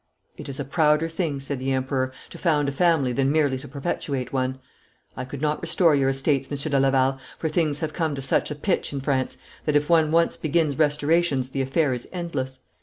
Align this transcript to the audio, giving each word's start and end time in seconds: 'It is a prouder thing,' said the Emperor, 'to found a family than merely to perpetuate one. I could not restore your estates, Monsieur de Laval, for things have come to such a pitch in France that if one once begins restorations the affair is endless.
'It 0.35 0.49
is 0.49 0.59
a 0.59 0.65
prouder 0.65 1.07
thing,' 1.07 1.39
said 1.39 1.59
the 1.59 1.71
Emperor, 1.71 2.11
'to 2.31 2.39
found 2.39 2.67
a 2.67 2.71
family 2.71 3.13
than 3.13 3.31
merely 3.31 3.55
to 3.59 3.67
perpetuate 3.67 4.33
one. 4.33 4.57
I 5.15 5.25
could 5.25 5.43
not 5.43 5.61
restore 5.61 5.93
your 5.93 6.09
estates, 6.09 6.49
Monsieur 6.49 6.71
de 6.71 6.79
Laval, 6.79 7.19
for 7.37 7.49
things 7.49 7.81
have 7.81 7.93
come 7.93 8.15
to 8.15 8.21
such 8.23 8.49
a 8.49 8.55
pitch 8.55 8.93
in 8.93 9.01
France 9.01 9.37
that 9.65 9.75
if 9.75 9.91
one 9.91 10.09
once 10.09 10.37
begins 10.37 10.79
restorations 10.79 11.49
the 11.49 11.61
affair 11.61 11.93
is 11.93 12.07
endless. 12.11 12.61